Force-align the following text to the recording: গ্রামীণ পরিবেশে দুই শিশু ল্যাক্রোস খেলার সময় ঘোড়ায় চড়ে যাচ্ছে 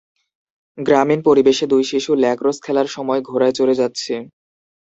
গ্রামীণ 0.77 1.19
পরিবেশে 1.27 1.65
দুই 1.71 1.83
শিশু 1.91 2.11
ল্যাক্রোস 2.15 2.57
খেলার 2.65 2.87
সময় 2.95 3.21
ঘোড়ায় 3.23 3.55
চড়ে 3.57 3.75
যাচ্ছে 3.81 4.13